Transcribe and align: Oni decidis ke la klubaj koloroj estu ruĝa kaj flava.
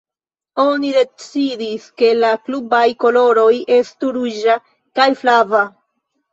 Oni 0.61 0.93
decidis 0.95 1.85
ke 2.03 2.09
la 2.23 2.33
klubaj 2.49 2.81
koloroj 3.05 3.47
estu 3.79 4.13
ruĝa 4.19 4.59
kaj 4.99 5.11
flava. 5.25 5.67